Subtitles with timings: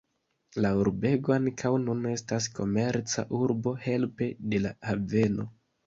[0.65, 5.53] La urbego ankaŭ nun estas komerca urbo helpe de la haveno.